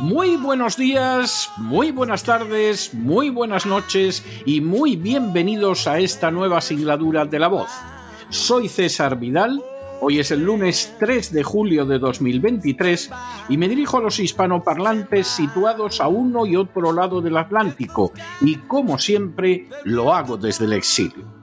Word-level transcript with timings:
Muy 0.00 0.36
buenos 0.36 0.78
días, 0.78 1.50
muy 1.58 1.90
buenas 1.90 2.24
tardes, 2.24 2.94
muy 2.94 3.28
buenas 3.28 3.66
noches 3.66 4.24
y 4.46 4.62
muy 4.62 4.96
bienvenidos 4.96 5.86
a 5.86 5.98
esta 5.98 6.30
nueva 6.30 6.62
singladura 6.62 7.26
de 7.26 7.38
la 7.38 7.48
voz. 7.48 7.68
Soy 8.30 8.70
César 8.70 9.18
Vidal, 9.18 9.62
hoy 10.00 10.18
es 10.18 10.30
el 10.30 10.42
lunes 10.42 10.96
3 10.98 11.30
de 11.34 11.42
julio 11.42 11.84
de 11.84 11.98
2023 11.98 13.10
y 13.50 13.58
me 13.58 13.68
dirijo 13.68 13.98
a 13.98 14.02
los 14.02 14.18
hispanoparlantes 14.18 15.26
situados 15.26 16.00
a 16.00 16.08
uno 16.08 16.46
y 16.46 16.56
otro 16.56 16.90
lado 16.90 17.20
del 17.20 17.36
Atlántico 17.36 18.12
y 18.40 18.56
como 18.56 18.98
siempre 18.98 19.68
lo 19.84 20.14
hago 20.14 20.38
desde 20.38 20.64
el 20.64 20.72
exilio. 20.72 21.34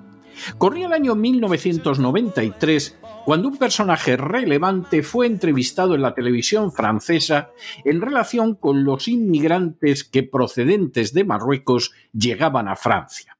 Corría 0.57 0.87
el 0.87 0.93
año 0.93 1.13
1993 1.13 2.97
cuando 3.31 3.47
un 3.47 3.55
personaje 3.55 4.17
relevante 4.17 5.03
fue 5.03 5.25
entrevistado 5.25 5.95
en 5.95 6.01
la 6.01 6.13
televisión 6.13 6.69
francesa 6.73 7.51
en 7.85 8.01
relación 8.01 8.55
con 8.55 8.83
los 8.83 9.07
inmigrantes 9.07 10.03
que 10.03 10.23
procedentes 10.23 11.13
de 11.13 11.23
Marruecos 11.23 11.93
llegaban 12.11 12.67
a 12.67 12.75
Francia. 12.75 13.37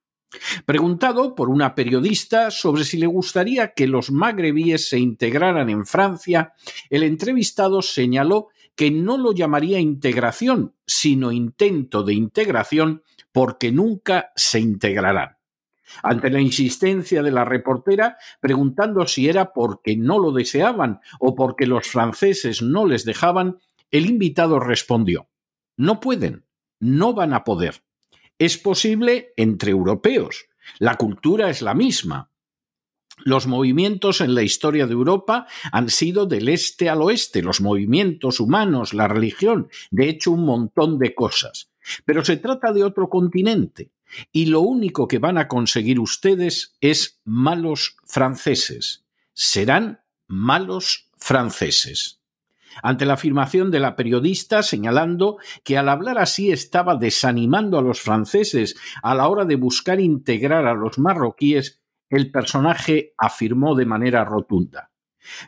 Preguntado 0.65 1.35
por 1.35 1.49
una 1.49 1.75
periodista 1.75 2.51
sobre 2.51 2.85
si 2.85 2.99
le 2.99 3.07
gustaría 3.07 3.73
que 3.73 3.85
los 3.85 4.11
magrebíes 4.11 4.87
se 4.87 4.97
integraran 4.97 5.69
en 5.69 5.85
Francia, 5.85 6.53
el 6.89 7.03
entrevistado 7.03 7.81
señaló 7.81 8.47
que 8.77 8.91
no 8.91 9.17
lo 9.17 9.33
llamaría 9.33 9.81
integración, 9.81 10.73
sino 10.87 11.33
intento 11.33 12.03
de 12.03 12.13
integración, 12.13 13.03
porque 13.33 13.73
nunca 13.73 14.31
se 14.37 14.61
integrarán. 14.61 15.40
Ante 16.03 16.29
la 16.29 16.39
insistencia 16.39 17.23
de 17.23 17.31
la 17.31 17.45
reportera, 17.45 18.17
preguntando 18.39 19.05
si 19.07 19.27
era 19.29 19.53
porque 19.53 19.97
no 19.97 20.19
lo 20.19 20.31
deseaban 20.31 20.99
o 21.19 21.35
porque 21.35 21.65
los 21.65 21.87
franceses 21.87 22.61
no 22.61 22.85
les 22.85 23.05
dejaban, 23.05 23.59
el 23.91 24.05
invitado 24.05 24.59
respondió 24.59 25.29
No 25.77 25.99
pueden, 25.99 26.45
no 26.79 27.13
van 27.13 27.33
a 27.33 27.43
poder. 27.43 27.83
Es 28.39 28.57
posible 28.57 29.33
entre 29.37 29.71
europeos. 29.71 30.47
La 30.79 30.95
cultura 30.95 31.49
es 31.49 31.61
la 31.61 31.73
misma. 31.73 32.31
Los 33.23 33.45
movimientos 33.45 34.21
en 34.21 34.33
la 34.33 34.41
historia 34.41 34.87
de 34.87 34.93
Europa 34.93 35.45
han 35.71 35.89
sido 35.89 36.25
del 36.25 36.49
este 36.49 36.89
al 36.89 37.01
oeste, 37.01 37.43
los 37.43 37.61
movimientos 37.61 38.39
humanos, 38.39 38.93
la 38.93 39.07
religión, 39.07 39.69
de 39.91 40.09
hecho 40.09 40.31
un 40.31 40.45
montón 40.45 40.97
de 40.97 41.13
cosas. 41.13 41.70
Pero 42.05 42.23
se 42.23 42.37
trata 42.37 42.73
de 42.73 42.83
otro 42.83 43.09
continente, 43.09 43.91
y 44.31 44.45
lo 44.45 44.61
único 44.61 45.07
que 45.07 45.19
van 45.19 45.37
a 45.37 45.47
conseguir 45.47 45.99
ustedes 45.99 46.75
es 46.81 47.19
malos 47.23 47.97
franceses. 48.05 49.05
Serán 49.33 50.01
malos 50.27 51.09
franceses. 51.17 52.19
Ante 52.83 53.05
la 53.05 53.13
afirmación 53.13 53.69
de 53.69 53.79
la 53.79 53.95
periodista 53.95 54.63
señalando 54.63 55.37
que 55.63 55.77
al 55.77 55.89
hablar 55.89 56.19
así 56.19 56.51
estaba 56.51 56.95
desanimando 56.95 57.77
a 57.77 57.81
los 57.81 57.99
franceses 57.99 58.75
a 59.03 59.13
la 59.13 59.27
hora 59.27 59.43
de 59.43 59.55
buscar 59.55 59.99
integrar 59.99 60.65
a 60.65 60.73
los 60.73 60.97
marroquíes, 60.97 61.81
el 62.09 62.31
personaje 62.31 63.13
afirmó 63.17 63.75
de 63.75 63.85
manera 63.85 64.23
rotunda. 64.23 64.91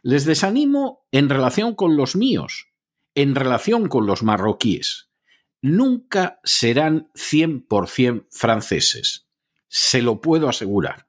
Les 0.01 0.25
desanimo 0.25 1.05
en 1.11 1.29
relación 1.29 1.75
con 1.75 1.95
los 1.95 2.15
míos, 2.15 2.67
en 3.15 3.35
relación 3.35 3.87
con 3.87 4.05
los 4.05 4.21
marroquíes 4.21 5.09
nunca 5.63 6.41
serán 6.43 7.09
100% 7.15 8.27
franceses. 8.29 9.27
Se 9.69 10.03
lo 10.03 10.21
puedo 10.21 10.49
asegurar. 10.49 11.07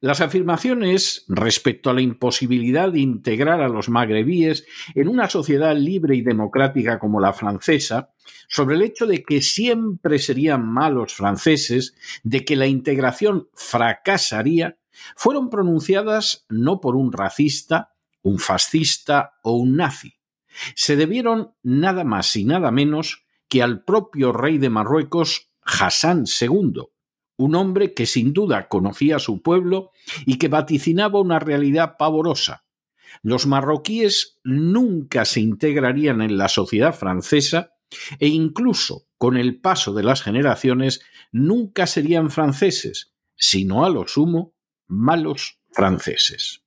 Las 0.00 0.20
afirmaciones 0.20 1.24
respecto 1.28 1.90
a 1.90 1.94
la 1.94 2.00
imposibilidad 2.00 2.90
de 2.90 3.00
integrar 3.00 3.60
a 3.60 3.68
los 3.68 3.88
magrebíes 3.88 4.64
en 4.94 5.08
una 5.08 5.28
sociedad 5.28 5.76
libre 5.76 6.16
y 6.16 6.22
democrática 6.22 6.98
como 6.98 7.20
la 7.20 7.32
francesa, 7.32 8.12
sobre 8.48 8.76
el 8.76 8.82
hecho 8.82 9.06
de 9.06 9.22
que 9.22 9.42
siempre 9.42 10.18
serían 10.18 10.66
malos 10.66 11.14
franceses, 11.14 11.94
de 12.22 12.44
que 12.44 12.56
la 12.56 12.66
integración 12.66 13.48
fracasaría, 13.54 14.78
fueron 15.16 15.50
pronunciadas 15.50 16.46
no 16.48 16.80
por 16.80 16.96
un 16.96 17.12
racista, 17.12 17.92
un 18.22 18.38
fascista 18.38 19.34
o 19.42 19.52
un 19.56 19.76
nazi. 19.76 20.14
Se 20.74 20.96
debieron 20.96 21.52
nada 21.62 22.04
más 22.04 22.34
y 22.36 22.44
nada 22.44 22.70
menos 22.70 23.25
que 23.48 23.62
al 23.62 23.84
propio 23.84 24.32
rey 24.32 24.58
de 24.58 24.70
Marruecos, 24.70 25.50
Hassan 25.62 26.24
II, 26.40 26.82
un 27.36 27.54
hombre 27.54 27.94
que 27.94 28.06
sin 28.06 28.32
duda 28.32 28.68
conocía 28.68 29.16
a 29.16 29.20
su 29.20 29.42
pueblo 29.42 29.90
y 30.24 30.38
que 30.38 30.48
vaticinaba 30.48 31.20
una 31.20 31.38
realidad 31.38 31.96
pavorosa. 31.98 32.64
Los 33.22 33.46
marroquíes 33.46 34.38
nunca 34.44 35.24
se 35.24 35.40
integrarían 35.40 36.22
en 36.22 36.38
la 36.38 36.48
sociedad 36.48 36.94
francesa 36.94 37.72
e 38.18 38.28
incluso 38.28 39.06
con 39.18 39.36
el 39.36 39.60
paso 39.60 39.94
de 39.94 40.02
las 40.02 40.22
generaciones 40.22 41.00
nunca 41.32 41.86
serían 41.86 42.30
franceses, 42.30 43.14
sino 43.36 43.84
a 43.84 43.90
lo 43.90 44.06
sumo 44.06 44.54
malos 44.86 45.60
franceses. 45.70 46.65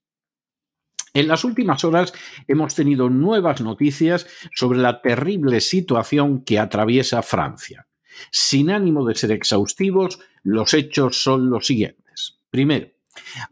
En 1.12 1.26
las 1.26 1.44
últimas 1.44 1.84
horas 1.84 2.12
hemos 2.46 2.74
tenido 2.74 3.10
nuevas 3.10 3.60
noticias 3.60 4.26
sobre 4.54 4.78
la 4.78 5.02
terrible 5.02 5.60
situación 5.60 6.44
que 6.44 6.58
atraviesa 6.58 7.22
Francia. 7.22 7.86
Sin 8.30 8.70
ánimo 8.70 9.04
de 9.04 9.14
ser 9.14 9.32
exhaustivos, 9.32 10.20
los 10.42 10.74
hechos 10.74 11.22
son 11.22 11.50
los 11.50 11.66
siguientes. 11.66 12.38
Primero, 12.50 12.88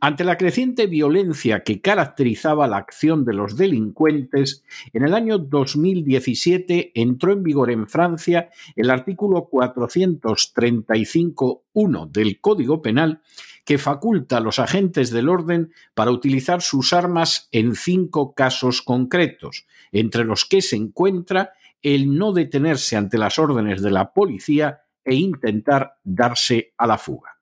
ante 0.01 0.25
la 0.25 0.37
creciente 0.37 0.87
violencia 0.87 1.63
que 1.65 1.81
caracterizaba 1.81 2.69
la 2.69 2.77
acción 2.77 3.25
de 3.25 3.33
los 3.35 3.57
delincuentes, 3.57 4.63
en 4.93 5.05
el 5.05 5.15
año 5.15 5.39
2017 5.39 6.93
entró 6.95 7.33
en 7.33 7.43
vigor 7.43 7.71
en 7.71 7.89
Francia 7.89 8.51
el 8.77 8.91
artículo 8.91 9.49
435.1 9.51 12.11
del 12.11 12.39
Código 12.41 12.83
Penal 12.83 13.23
que 13.65 13.79
faculta 13.79 14.37
a 14.39 14.41
los 14.41 14.61
agentes 14.61 15.11
del 15.11 15.29
orden 15.29 15.73
para 15.95 16.11
utilizar 16.11 16.63
sus 16.63 16.95
armas 16.95 17.49
en 17.53 17.75
cinco 17.75 18.33
casos 18.33 18.81
concretos, 18.81 19.67
entre 19.93 20.25
los 20.25 20.47
que 20.47 20.63
se 20.63 20.77
encuentra 20.77 21.53
el 21.83 22.17
no 22.17 22.33
detenerse 22.33 22.97
ante 22.97 23.19
las 23.19 23.39
órdenes 23.39 23.83
de 23.83 23.91
la 23.91 24.15
policía 24.15 24.81
e 25.05 25.17
intentar 25.17 25.99
darse 26.03 26.73
a 26.79 26.87
la 26.87 26.97
fuga. 26.97 27.37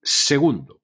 Segundo, 0.00 0.81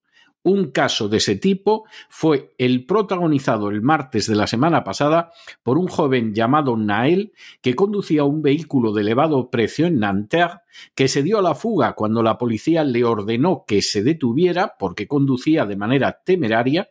un 0.49 0.71
caso 0.71 1.09
de 1.09 1.17
ese 1.17 1.35
tipo 1.35 1.85
fue 2.09 2.53
el 2.57 2.85
protagonizado 2.85 3.69
el 3.69 3.81
martes 3.81 4.27
de 4.27 4.35
la 4.35 4.47
semana 4.47 4.83
pasada 4.83 5.31
por 5.63 5.77
un 5.77 5.87
joven 5.87 6.33
llamado 6.33 6.75
Nael 6.77 7.33
que 7.61 7.75
conducía 7.75 8.23
un 8.23 8.41
vehículo 8.41 8.93
de 8.93 9.01
elevado 9.01 9.49
precio 9.49 9.87
en 9.87 9.99
Nanterre 9.99 10.59
que 10.95 11.07
se 11.07 11.23
dio 11.23 11.39
a 11.39 11.41
la 11.41 11.55
fuga 11.55 11.93
cuando 11.93 12.23
la 12.23 12.37
policía 12.37 12.83
le 12.83 13.03
ordenó 13.03 13.65
que 13.67 13.81
se 13.81 14.03
detuviera 14.03 14.75
porque 14.77 15.07
conducía 15.07 15.65
de 15.65 15.75
manera 15.75 16.21
temeraria, 16.23 16.89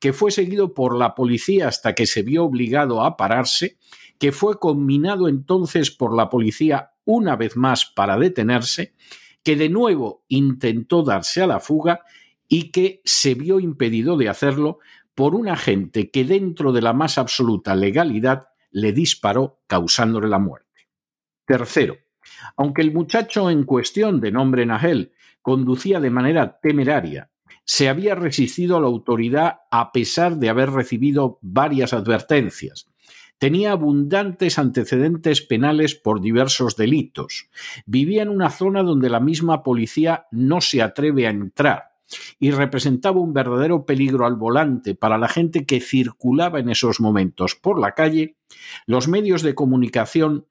que 0.00 0.12
fue 0.12 0.30
seguido 0.30 0.74
por 0.74 0.96
la 0.96 1.14
policía 1.14 1.68
hasta 1.68 1.94
que 1.94 2.06
se 2.06 2.22
vio 2.22 2.44
obligado 2.44 3.02
a 3.02 3.16
pararse, 3.16 3.78
que 4.18 4.32
fue 4.32 4.58
combinado 4.58 5.28
entonces 5.28 5.90
por 5.90 6.14
la 6.14 6.28
policía 6.28 6.92
una 7.04 7.36
vez 7.36 7.56
más 7.56 7.86
para 7.86 8.18
detenerse, 8.18 8.94
que 9.42 9.56
de 9.56 9.68
nuevo 9.68 10.24
intentó 10.28 11.02
darse 11.02 11.42
a 11.42 11.46
la 11.46 11.60
fuga 11.60 12.02
y 12.48 12.70
que 12.70 13.02
se 13.04 13.34
vio 13.34 13.60
impedido 13.60 14.16
de 14.16 14.28
hacerlo 14.28 14.78
por 15.14 15.34
un 15.34 15.48
agente 15.48 16.10
que 16.10 16.24
dentro 16.24 16.72
de 16.72 16.82
la 16.82 16.92
más 16.92 17.18
absoluta 17.18 17.76
legalidad 17.76 18.48
le 18.70 18.92
disparó 18.92 19.60
causándole 19.66 20.28
la 20.28 20.38
muerte. 20.38 20.88
Tercero, 21.44 21.96
aunque 22.56 22.82
el 22.82 22.92
muchacho 22.92 23.50
en 23.50 23.64
cuestión 23.64 24.20
de 24.20 24.32
nombre 24.32 24.64
Nahel 24.66 25.12
conducía 25.42 26.00
de 26.00 26.10
manera 26.10 26.58
temeraria, 26.60 27.30
se 27.64 27.88
había 27.88 28.14
resistido 28.14 28.76
a 28.76 28.80
la 28.80 28.86
autoridad 28.86 29.60
a 29.70 29.92
pesar 29.92 30.36
de 30.36 30.48
haber 30.48 30.70
recibido 30.70 31.38
varias 31.42 31.92
advertencias, 31.92 32.88
Tenía 33.38 33.70
abundantes 33.70 34.58
antecedentes 34.58 35.42
penales 35.42 35.94
por 35.94 36.20
diversos 36.20 36.74
delitos. 36.74 37.48
Vivía 37.86 38.22
en 38.22 38.30
una 38.30 38.50
zona 38.50 38.82
donde 38.82 39.08
la 39.08 39.20
misma 39.20 39.62
policía 39.62 40.26
no 40.32 40.60
se 40.60 40.82
atreve 40.82 41.28
a 41.28 41.30
entrar 41.30 41.97
y 42.38 42.50
representaba 42.50 43.20
un 43.20 43.32
verdadero 43.32 43.84
peligro 43.84 44.26
al 44.26 44.36
volante 44.36 44.94
para 44.94 45.18
la 45.18 45.28
gente 45.28 45.66
que 45.66 45.80
circulaba 45.80 46.60
en 46.60 46.70
esos 46.70 47.00
momentos 47.00 47.54
por 47.54 47.80
la 47.80 47.92
calle, 47.92 48.36
los 48.86 49.08
medios 49.08 49.42
de 49.42 49.54
comunicación 49.54 50.46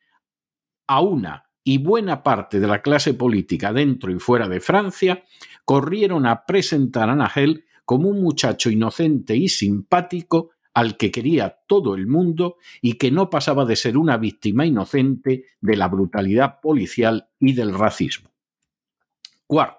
a 0.88 1.02
una 1.02 1.50
y 1.64 1.80
buena 1.80 2.24
parte 2.24 2.60
de 2.60 2.68
la 2.68 2.82
clase 2.82 3.14
política 3.14 3.74
dentro 3.74 4.12
y 4.12 4.20
fuera 4.20 4.48
de 4.48 4.62
Francia 4.62 5.24
corrieron 5.66 6.26
a 6.26 6.46
presentar 6.46 7.10
a 7.10 7.16
Nagel 7.16 7.66
como 7.84 8.10
un 8.10 8.22
muchacho 8.22 8.70
inocente 8.70 9.36
y 9.36 9.50
simpático 9.50 10.52
al 10.74 10.96
que 10.96 11.10
quería 11.10 11.58
todo 11.68 11.96
el 11.96 12.06
mundo 12.06 12.58
y 12.82 12.94
que 12.94 13.12
no 13.12 13.30
pasaba 13.30 13.66
de 13.66 13.76
ser 13.76 13.98
una 13.98 14.18
víctima 14.18 14.66
inocente 14.66 15.46
de 15.60 15.76
la 15.76 15.88
brutalidad 15.88 16.62
policial 16.62 17.30
y 17.40 17.54
del 17.54 17.74
racismo. 17.74 18.30
Cuarto, 19.48 19.77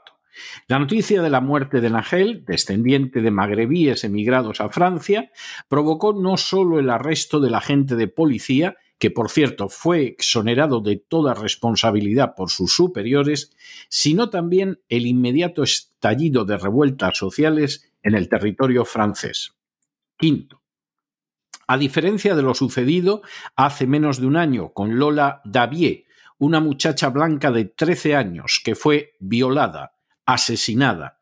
la 0.67 0.79
noticia 0.79 1.23
de 1.23 1.31
la 1.31 1.41
muerte 1.41 1.81
de 1.81 1.91
Nagel, 1.91 2.45
descendiente 2.45 3.21
de 3.21 3.31
magrebíes 3.31 4.05
emigrados 4.05 4.61
a 4.61 4.69
Francia, 4.69 5.31
provocó 5.69 6.13
no 6.13 6.37
solo 6.37 6.79
el 6.79 6.91
arresto 6.91 7.41
del 7.41 7.55
agente 7.55 7.97
de 7.97 8.09
policía, 8.09 8.77
que 8.99 9.11
por 9.11 9.31
cierto 9.31 9.69
fue 9.69 10.07
exonerado 10.07 10.81
de 10.81 10.97
toda 10.97 11.35
responsabilidad 11.35 12.35
por 12.37 12.51
sus 12.51 12.75
superiores, 12.75 13.57
sino 13.89 14.31
también 14.31 14.81
el 14.89 15.07
inmediato 15.07 15.63
estallido 15.63 16.45
de 16.45 16.59
revueltas 16.59 17.17
sociales 17.17 17.93
en 18.03 18.15
el 18.15 18.29
territorio 18.29 18.85
francés. 18.85 19.55
Quinto, 20.17 20.63
a 21.69 21.77
diferencia 21.77 22.35
de 22.35 22.43
lo 22.43 22.55
sucedido 22.55 23.23
hace 23.55 23.87
menos 23.87 24.21
de 24.21 24.27
un 24.27 24.37
año 24.37 24.73
con 24.73 24.99
Lola 24.99 25.43
Davier, 25.45 26.05
una 26.39 26.61
muchacha 26.61 27.11
blanca 27.11 27.51
de 27.51 27.67
13 27.67 28.17
años 28.17 28.61
que 28.65 28.75
fue 28.75 29.15
violada, 29.21 29.98
asesinada, 30.29 31.21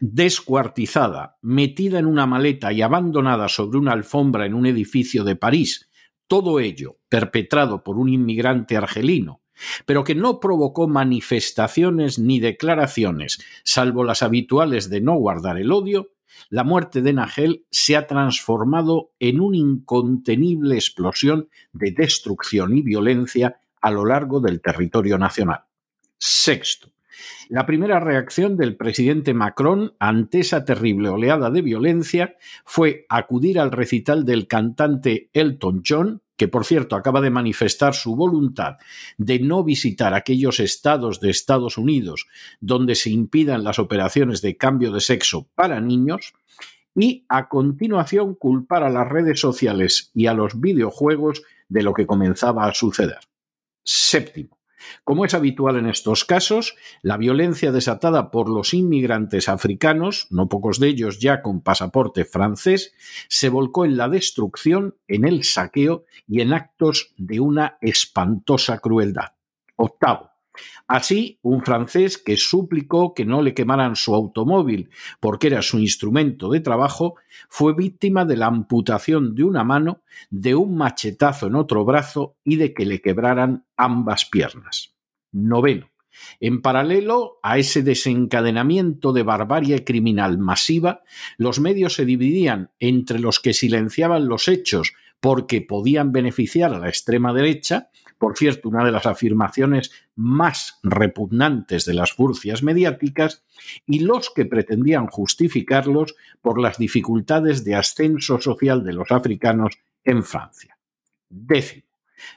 descuartizada, 0.00 1.38
metida 1.42 1.98
en 1.98 2.06
una 2.06 2.24
maleta 2.24 2.72
y 2.72 2.82
abandonada 2.82 3.48
sobre 3.48 3.78
una 3.78 3.90
alfombra 3.90 4.46
en 4.46 4.54
un 4.54 4.66
edificio 4.66 5.24
de 5.24 5.34
París, 5.34 5.90
todo 6.28 6.60
ello 6.60 7.00
perpetrado 7.08 7.82
por 7.82 7.98
un 7.98 8.08
inmigrante 8.08 8.76
argelino, 8.76 9.42
pero 9.86 10.04
que 10.04 10.14
no 10.14 10.38
provocó 10.38 10.86
manifestaciones 10.86 12.20
ni 12.20 12.38
declaraciones, 12.38 13.42
salvo 13.64 14.04
las 14.04 14.22
habituales 14.22 14.88
de 14.88 15.00
no 15.00 15.16
guardar 15.16 15.58
el 15.58 15.72
odio, 15.72 16.12
la 16.48 16.62
muerte 16.62 17.02
de 17.02 17.12
Nagel 17.12 17.66
se 17.72 17.96
ha 17.96 18.06
transformado 18.06 19.10
en 19.18 19.40
una 19.40 19.56
incontenible 19.56 20.76
explosión 20.76 21.48
de 21.72 21.90
destrucción 21.90 22.78
y 22.78 22.82
violencia 22.82 23.60
a 23.80 23.90
lo 23.90 24.04
largo 24.04 24.38
del 24.38 24.60
territorio 24.60 25.18
nacional. 25.18 25.64
Sexto, 26.18 26.93
la 27.48 27.66
primera 27.66 28.00
reacción 28.00 28.56
del 28.56 28.76
presidente 28.76 29.34
Macron 29.34 29.94
ante 29.98 30.40
esa 30.40 30.64
terrible 30.64 31.08
oleada 31.08 31.50
de 31.50 31.62
violencia 31.62 32.36
fue 32.64 33.06
acudir 33.08 33.58
al 33.58 33.72
recital 33.72 34.24
del 34.24 34.46
cantante 34.46 35.30
Elton 35.32 35.82
John, 35.86 36.22
que 36.36 36.48
por 36.48 36.64
cierto 36.64 36.96
acaba 36.96 37.20
de 37.20 37.30
manifestar 37.30 37.94
su 37.94 38.16
voluntad 38.16 38.76
de 39.18 39.38
no 39.38 39.62
visitar 39.62 40.14
aquellos 40.14 40.58
estados 40.60 41.20
de 41.20 41.30
Estados 41.30 41.78
Unidos 41.78 42.26
donde 42.60 42.94
se 42.94 43.10
impidan 43.10 43.64
las 43.64 43.78
operaciones 43.78 44.42
de 44.42 44.56
cambio 44.56 44.90
de 44.90 45.00
sexo 45.00 45.48
para 45.54 45.80
niños, 45.80 46.34
y 46.94 47.24
a 47.28 47.48
continuación 47.48 48.34
culpar 48.34 48.84
a 48.84 48.90
las 48.90 49.08
redes 49.08 49.40
sociales 49.40 50.10
y 50.14 50.26
a 50.26 50.34
los 50.34 50.60
videojuegos 50.60 51.42
de 51.68 51.82
lo 51.82 51.92
que 51.92 52.06
comenzaba 52.06 52.66
a 52.66 52.74
suceder. 52.74 53.18
Séptimo, 53.82 54.53
como 55.04 55.24
es 55.24 55.34
habitual 55.34 55.76
en 55.76 55.86
estos 55.86 56.24
casos, 56.24 56.74
la 57.02 57.16
violencia 57.16 57.72
desatada 57.72 58.30
por 58.30 58.48
los 58.48 58.74
inmigrantes 58.74 59.48
africanos, 59.48 60.26
no 60.30 60.48
pocos 60.48 60.78
de 60.80 60.88
ellos 60.88 61.18
ya 61.20 61.42
con 61.42 61.62
pasaporte 61.62 62.24
francés, 62.24 62.92
se 63.28 63.48
volcó 63.48 63.84
en 63.84 63.96
la 63.96 64.08
destrucción, 64.08 64.96
en 65.08 65.24
el 65.24 65.44
saqueo 65.44 66.04
y 66.26 66.40
en 66.40 66.52
actos 66.52 67.14
de 67.16 67.40
una 67.40 67.78
espantosa 67.80 68.78
crueldad. 68.78 69.32
Octavo, 69.76 70.33
Así, 70.86 71.38
un 71.42 71.62
francés 71.62 72.18
que 72.18 72.36
suplicó 72.36 73.14
que 73.14 73.24
no 73.24 73.42
le 73.42 73.54
quemaran 73.54 73.96
su 73.96 74.14
automóvil 74.14 74.90
porque 75.20 75.48
era 75.48 75.62
su 75.62 75.78
instrumento 75.78 76.50
de 76.50 76.60
trabajo, 76.60 77.16
fue 77.48 77.74
víctima 77.74 78.24
de 78.24 78.36
la 78.36 78.46
amputación 78.46 79.34
de 79.34 79.44
una 79.44 79.64
mano, 79.64 80.02
de 80.30 80.54
un 80.54 80.76
machetazo 80.76 81.46
en 81.46 81.56
otro 81.56 81.84
brazo 81.84 82.36
y 82.44 82.56
de 82.56 82.74
que 82.74 82.86
le 82.86 83.00
quebraran 83.00 83.66
ambas 83.76 84.26
piernas. 84.26 84.94
Noveno. 85.32 85.90
En 86.40 86.62
paralelo 86.62 87.38
a 87.42 87.58
ese 87.58 87.82
desencadenamiento 87.82 89.12
de 89.12 89.24
barbarie 89.24 89.84
criminal 89.84 90.38
masiva, 90.38 91.02
los 91.38 91.58
medios 91.58 91.94
se 91.94 92.04
dividían 92.04 92.70
entre 92.78 93.18
los 93.18 93.40
que 93.40 93.52
silenciaban 93.52 94.28
los 94.28 94.48
hechos 94.48 94.92
porque 95.20 95.62
podían 95.62 96.12
beneficiar 96.12 96.72
a 96.74 96.78
la 96.78 96.88
extrema 96.88 97.32
derecha, 97.32 97.90
por 98.24 98.38
cierto, 98.38 98.70
una 98.70 98.82
de 98.82 98.90
las 98.90 99.04
afirmaciones 99.04 99.92
más 100.16 100.78
repugnantes 100.82 101.84
de 101.84 101.92
las 101.92 102.14
furcias 102.14 102.62
mediáticas, 102.62 103.44
y 103.86 103.98
los 103.98 104.30
que 104.34 104.46
pretendían 104.46 105.08
justificarlos 105.08 106.14
por 106.40 106.58
las 106.58 106.78
dificultades 106.78 107.64
de 107.66 107.74
ascenso 107.74 108.40
social 108.40 108.82
de 108.82 108.94
los 108.94 109.12
africanos 109.12 109.74
en 110.04 110.22
Francia. 110.22 110.78
Décimo. 111.28 111.84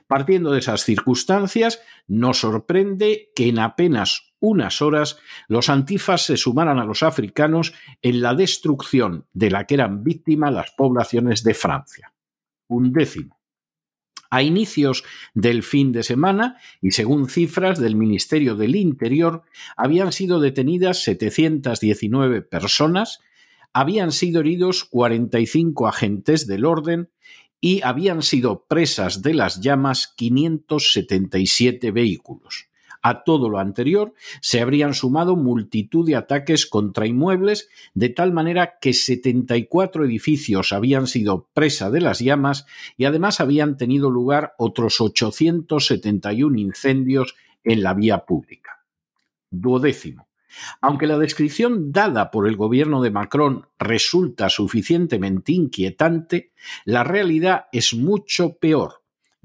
Partiendo 0.08 0.52
de 0.52 0.60
esas 0.60 0.84
circunstancias, 0.84 1.82
nos 2.06 2.42
sorprende 2.42 3.32
que 3.34 3.48
en 3.48 3.58
apenas 3.58 4.34
unas 4.42 4.82
horas 4.82 5.18
los 5.48 5.70
antifas 5.70 6.22
se 6.24 6.36
sumaran 6.36 6.80
a 6.80 6.84
los 6.84 7.02
africanos 7.02 7.74
en 8.02 8.22
la 8.22 8.34
destrucción 8.36 9.26
de 9.32 9.52
la 9.52 9.66
que 9.66 9.76
eran 9.76 10.04
víctimas 10.04 10.54
las 10.54 10.72
poblaciones 10.72 11.44
de 11.44 11.54
Francia. 11.54 12.14
Un 12.68 12.92
décimo. 12.92 13.37
A 14.30 14.44
inicios 14.44 15.04
del 15.34 15.64
fin 15.64 15.92
de 15.92 16.04
semana, 16.04 16.58
y 16.82 16.92
según 16.92 17.30
cifras 17.30 17.80
del 17.80 17.96
Ministerio 17.96 18.56
del 18.56 18.76
Interior, 18.76 19.44
habían 19.76 20.12
sido 20.12 20.40
detenidas 20.40 21.04
719 21.04 22.42
personas, 22.42 23.20
habían 23.74 24.12
sido 24.12 24.42
heridos 24.42 24.86
45 24.86 25.88
agentes 25.88 26.48
del 26.48 26.66
orden 26.66 27.10
y 27.62 27.82
habían 27.82 28.22
sido 28.22 28.66
presas 28.68 29.22
de 29.22 29.34
las 29.34 29.62
llamas 29.62 30.14
577 30.16 31.92
vehículos. 31.92 32.67
A 33.08 33.24
todo 33.24 33.48
lo 33.48 33.60
anterior 33.60 34.14
se 34.42 34.60
habrían 34.60 34.94
sumado 34.94 35.38
multitud 35.38 36.06
de 36.06 36.18
ataques 36.18 36.66
contra 36.66 37.08
inmuebles, 37.08 37.70
de 37.94 38.10
tal 38.10 38.34
manera 38.34 38.80
que 38.82 38.92
74 38.92 40.04
edificios 40.04 40.74
habían 40.74 41.08
sido 41.08 41.48
presa 41.54 41.90
de 41.90 42.02
las 42.02 42.20
llamas 42.20 42.66
y 42.98 43.06
además 43.06 43.40
habían 43.40 43.78
tenido 43.78 44.12
lugar 44.12 44.56
otros 44.58 45.00
871 45.00 46.60
incendios 46.60 47.36
en 47.64 47.82
la 47.82 47.94
vía 47.94 48.26
pública. 48.26 48.84
Duodécimo. 49.52 50.28
Aunque 50.82 51.08
la 51.08 51.18
descripción 51.18 51.94
dada 51.94 52.30
por 52.30 52.46
el 52.46 52.58
gobierno 52.58 53.02
de 53.02 53.12
Macron 53.12 53.68
resulta 53.80 54.50
suficientemente 54.50 55.54
inquietante, 55.54 56.52
la 56.84 57.06
realidad 57.06 57.68
es 57.72 57.94
mucho 57.94 58.58
peor, 58.58 58.97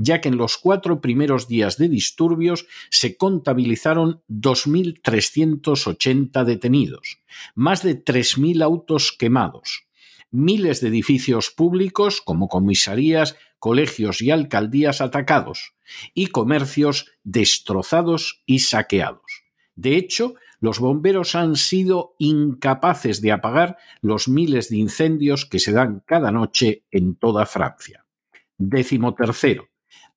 ya 0.02 0.20
que 0.20 0.28
en 0.28 0.36
los 0.36 0.58
cuatro 0.58 1.00
primeros 1.00 1.46
días 1.46 1.78
de 1.78 1.88
disturbios 1.88 2.66
se 2.90 3.16
contabilizaron 3.16 4.20
2.380 4.28 6.44
detenidos, 6.44 7.20
más 7.54 7.84
de 7.84 8.04
3.000 8.04 8.64
autos 8.64 9.12
quemados, 9.12 9.86
miles 10.32 10.80
de 10.80 10.88
edificios 10.88 11.50
públicos 11.50 12.20
como 12.20 12.48
comisarías, 12.48 13.36
colegios 13.60 14.20
y 14.22 14.32
alcaldías 14.32 15.00
atacados, 15.00 15.76
y 16.14 16.26
comercios 16.28 17.12
destrozados 17.22 18.42
y 18.44 18.58
saqueados. 18.58 19.44
De 19.76 19.96
hecho, 19.96 20.34
los 20.58 20.80
bomberos 20.80 21.36
han 21.36 21.54
sido 21.54 22.16
incapaces 22.18 23.20
de 23.20 23.30
apagar 23.30 23.76
los 24.00 24.26
miles 24.26 24.68
de 24.68 24.78
incendios 24.78 25.46
que 25.46 25.60
se 25.60 25.70
dan 25.72 26.02
cada 26.06 26.32
noche 26.32 26.82
en 26.90 27.14
toda 27.14 27.46
Francia. 27.46 28.04
Décimo 28.58 29.14
tercero. 29.14 29.71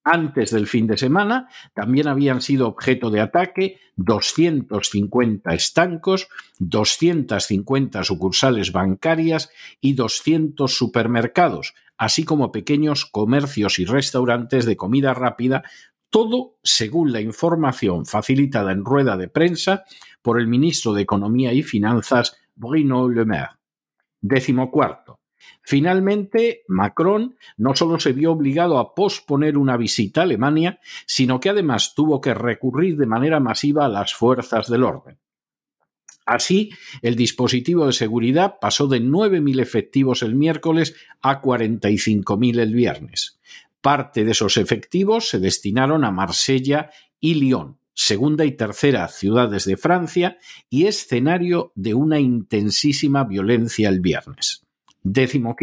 Antes 0.07 0.51
del 0.51 0.67
fin 0.67 0.85
de 0.85 0.97
semana 0.97 1.49
también 1.73 2.07
habían 2.07 2.39
sido 2.39 2.67
objeto 2.67 3.09
de 3.09 3.21
ataque 3.21 3.79
250 3.95 5.51
estancos, 5.55 6.29
250 6.59 8.03
sucursales 8.03 8.71
bancarias 8.71 9.49
y 9.81 9.93
200 9.93 10.77
supermercados, 10.77 11.73
así 11.97 12.23
como 12.23 12.51
pequeños 12.51 13.07
comercios 13.07 13.79
y 13.79 13.85
restaurantes 13.85 14.65
de 14.65 14.77
comida 14.77 15.15
rápida 15.15 15.63
todo 16.11 16.59
según 16.63 17.11
la 17.11 17.19
información 17.19 18.05
facilitada 18.05 18.71
en 18.71 18.85
rueda 18.85 19.17
de 19.17 19.27
prensa 19.27 19.85
por 20.21 20.39
el 20.39 20.47
ministro 20.47 20.93
de 20.93 21.01
Economía 21.01 21.51
y 21.51 21.63
Finanzas, 21.63 22.37
Bruno 22.53 23.09
Le 23.09 23.25
Maire. 23.25 23.49
Décimo 24.21 24.71
cuarto. 24.71 25.19
Finalmente, 25.61 26.63
Macron 26.67 27.35
no 27.57 27.75
solo 27.75 27.99
se 27.99 28.13
vio 28.13 28.31
obligado 28.31 28.77
a 28.77 28.93
posponer 28.93 29.57
una 29.57 29.77
visita 29.77 30.21
a 30.21 30.23
Alemania, 30.23 30.79
sino 31.05 31.39
que 31.39 31.49
además 31.49 31.93
tuvo 31.95 32.21
que 32.21 32.33
recurrir 32.33 32.97
de 32.97 33.07
manera 33.07 33.39
masiva 33.39 33.85
a 33.85 33.89
las 33.89 34.13
fuerzas 34.13 34.69
del 34.69 34.83
orden. 34.83 35.17
Así, 36.25 36.71
el 37.03 37.15
dispositivo 37.15 37.85
de 37.85 37.93
seguridad 37.93 38.55
pasó 38.59 38.87
de 38.87 38.99
9.000 38.99 39.61
efectivos 39.61 40.23
el 40.23 40.35
miércoles 40.35 40.95
a 41.21 41.41
45.000 41.41 42.59
el 42.59 42.73
viernes. 42.73 43.39
Parte 43.79 44.25
de 44.25 44.31
esos 44.31 44.57
efectivos 44.57 45.29
se 45.29 45.39
destinaron 45.39 46.03
a 46.03 46.09
Marsella 46.09 46.89
y 47.19 47.35
Lyon, 47.35 47.77
segunda 47.93 48.43
y 48.43 48.51
tercera 48.51 49.07
ciudades 49.07 49.65
de 49.65 49.77
Francia 49.77 50.37
y 50.69 50.87
escenario 50.87 51.71
de 51.75 51.93
una 51.93 52.19
intensísima 52.19 53.23
violencia 53.23 53.89
el 53.89 53.99
viernes. 53.99 54.64
Décimo. 55.05 55.55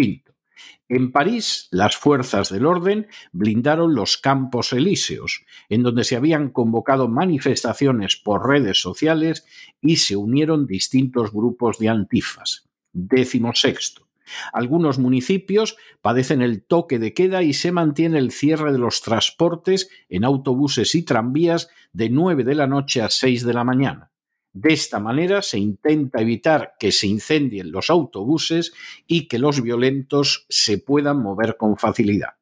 En 0.89 1.11
París, 1.11 1.67
las 1.73 1.97
fuerzas 1.97 2.49
del 2.49 2.65
orden 2.65 3.09
blindaron 3.33 3.93
los 3.93 4.17
campos 4.17 4.73
elíseos, 4.73 5.45
en 5.69 5.83
donde 5.83 6.05
se 6.05 6.15
habían 6.15 6.51
convocado 6.51 7.09
manifestaciones 7.09 8.17
por 8.17 8.49
redes 8.49 8.81
sociales 8.81 9.45
y 9.81 9.97
se 9.97 10.15
unieron 10.15 10.69
distintos 10.69 11.33
grupos 11.33 11.79
de 11.79 11.89
antifas. 11.89 12.69
Décimo 12.93 13.53
sexto. 13.53 14.07
Algunos 14.53 15.01
municipios 15.01 15.77
padecen 16.03 16.41
el 16.41 16.63
toque 16.63 17.01
de 17.01 17.13
queda 17.13 17.43
y 17.43 17.53
se 17.53 17.73
mantiene 17.73 18.19
el 18.19 18.31
cierre 18.31 18.71
de 18.71 18.79
los 18.79 19.03
transportes 19.03 19.91
en 20.09 20.25
autobuses 20.25 20.95
y 20.95 21.03
tranvías 21.03 21.69
de 21.93 22.11
9 22.11 22.45
de 22.45 22.55
la 22.55 22.69
noche 22.69 23.03
a 23.03 23.11
6 23.11 23.45
de 23.45 23.55
la 23.55 23.65
mañana. 23.65 24.12
De 24.53 24.73
esta 24.73 25.01
manera 25.01 25.41
se 25.43 25.59
intenta 25.59 26.21
evitar 26.21 26.75
que 26.79 26.93
se 26.93 27.07
incendien 27.07 27.73
los 27.73 27.89
autobuses 27.91 28.73
y 29.07 29.27
que 29.27 29.39
los 29.39 29.63
violentos 29.63 30.47
se 30.49 30.79
puedan 30.79 31.23
mover 31.23 31.57
con 31.57 31.77
facilidad. 31.77 32.35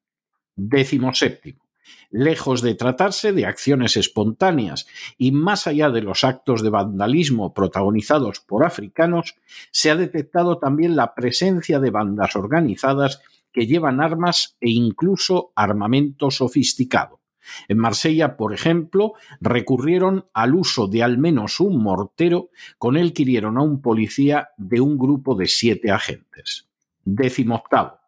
Décimo 0.57 1.15
séptimo 1.15 1.71
lejos 2.11 2.61
de 2.61 2.75
tratarse 2.75 3.33
de 3.33 3.47
acciones 3.47 3.97
espontáneas 3.97 4.87
y 5.17 5.33
más 5.33 5.67
allá 5.67 5.91
de 5.91 6.03
los 6.03 6.25
actos 6.25 6.63
de 6.63 6.71
vandalismo 6.71 7.55
protagonizados 7.55 8.41
por 8.41 8.65
africanos, 8.65 9.37
se 9.71 9.91
ha 9.91 9.97
detectado 9.97 10.59
también 10.59 10.97
la 10.97 11.15
presencia 11.15 11.79
de 11.79 11.91
bandas 11.91 12.37
organizadas 12.37 13.23
que 13.53 13.67
llevan 13.67 14.01
armas 14.01 14.57
e 14.61 14.71
incluso 14.71 15.53
armamento 15.55 16.31
sofisticado. 16.31 17.20
En 17.69 17.79
Marsella, 17.79 18.37
por 18.37 18.53
ejemplo, 18.53 19.15
recurrieron 19.41 20.27
al 20.35 20.55
uso 20.55 20.87
de 20.87 21.03
al 21.03 21.19
menos 21.19 21.61
un 21.61 21.83
mortero 21.83 22.51
con 22.79 22.97
el 22.97 23.13
que 23.13 23.23
hirieron 23.23 23.59
a 23.59 23.63
un 23.63 23.81
policía 23.81 24.51
de 24.57 24.81
un 24.81 24.99
grupo 24.99 25.35
de 25.35 25.47
siete 25.47 25.91
agentes. 25.91 26.69
Décimo 27.05 27.57
octavo. 27.57 27.99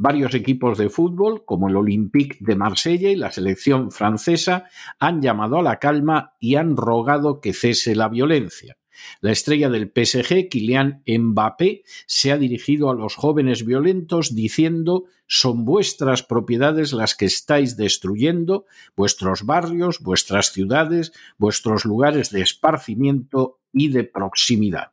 Varios 0.00 0.34
equipos 0.34 0.78
de 0.78 0.88
fútbol, 0.88 1.44
como 1.44 1.68
el 1.68 1.76
Olympique 1.76 2.38
de 2.40 2.54
Marsella 2.54 3.10
y 3.10 3.16
la 3.16 3.32
selección 3.32 3.90
francesa, 3.90 4.66
han 4.98 5.20
llamado 5.20 5.58
a 5.58 5.62
la 5.62 5.78
calma 5.78 6.34
y 6.38 6.54
han 6.54 6.76
rogado 6.76 7.40
que 7.40 7.52
cese 7.52 7.96
la 7.96 8.08
violencia. 8.08 8.77
La 9.20 9.32
estrella 9.32 9.68
del 9.68 9.92
PSG, 9.94 10.48
Kylian 10.48 11.02
Mbappé, 11.06 11.82
se 12.06 12.32
ha 12.32 12.38
dirigido 12.38 12.90
a 12.90 12.94
los 12.94 13.14
jóvenes 13.14 13.64
violentos 13.64 14.34
diciendo 14.34 15.04
son 15.26 15.64
vuestras 15.64 16.22
propiedades 16.22 16.92
las 16.92 17.14
que 17.14 17.26
estáis 17.26 17.76
destruyendo, 17.76 18.64
vuestros 18.96 19.44
barrios, 19.44 20.00
vuestras 20.00 20.52
ciudades, 20.52 21.12
vuestros 21.36 21.84
lugares 21.84 22.30
de 22.30 22.40
esparcimiento 22.40 23.60
y 23.72 23.88
de 23.88 24.04
proximidad. 24.04 24.92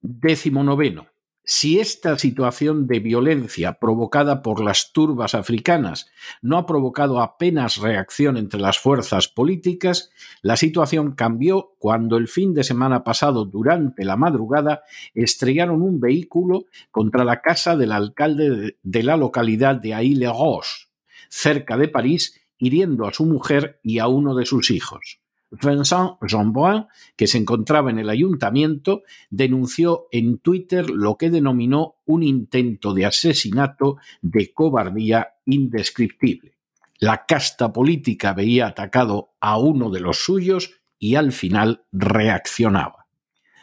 Décimo 0.00 0.62
noveno. 0.62 1.06
Si 1.50 1.80
esta 1.80 2.18
situación 2.18 2.86
de 2.86 3.00
violencia 3.00 3.78
provocada 3.80 4.42
por 4.42 4.62
las 4.62 4.92
turbas 4.92 5.34
africanas 5.34 6.10
no 6.42 6.58
ha 6.58 6.66
provocado 6.66 7.22
apenas 7.22 7.78
reacción 7.78 8.36
entre 8.36 8.60
las 8.60 8.78
fuerzas 8.78 9.28
políticas, 9.28 10.10
la 10.42 10.58
situación 10.58 11.12
cambió 11.12 11.72
cuando 11.78 12.18
el 12.18 12.28
fin 12.28 12.52
de 12.52 12.64
semana 12.64 13.02
pasado, 13.02 13.46
durante 13.46 14.04
la 14.04 14.16
madrugada, 14.16 14.82
estrellaron 15.14 15.80
un 15.80 16.00
vehículo 16.00 16.66
contra 16.90 17.24
la 17.24 17.40
casa 17.40 17.78
del 17.78 17.92
alcalde 17.92 18.76
de 18.82 19.02
la 19.02 19.16
localidad 19.16 19.76
de 19.76 19.94
Aix-les-Roches, 19.94 20.90
cerca 21.30 21.78
de 21.78 21.88
París, 21.88 22.38
hiriendo 22.58 23.06
a 23.06 23.14
su 23.14 23.24
mujer 23.24 23.80
y 23.82 24.00
a 24.00 24.08
uno 24.08 24.34
de 24.34 24.44
sus 24.44 24.70
hijos. 24.70 25.22
Vincent 25.50 26.18
Jeanbrun, 26.26 26.86
que 27.16 27.26
se 27.26 27.38
encontraba 27.38 27.90
en 27.90 27.98
el 27.98 28.10
ayuntamiento, 28.10 29.02
denunció 29.30 30.06
en 30.12 30.38
Twitter 30.38 30.90
lo 30.90 31.16
que 31.16 31.30
denominó 31.30 31.96
un 32.04 32.22
intento 32.22 32.94
de 32.94 33.06
asesinato 33.06 33.96
de 34.20 34.52
cobardía 34.52 35.34
indescriptible. 35.46 36.56
La 36.98 37.24
casta 37.26 37.72
política 37.72 38.34
veía 38.34 38.66
atacado 38.66 39.30
a 39.40 39.58
uno 39.58 39.90
de 39.90 40.00
los 40.00 40.18
suyos 40.18 40.80
y 40.98 41.14
al 41.14 41.32
final 41.32 41.84
reaccionaba. 41.92 43.06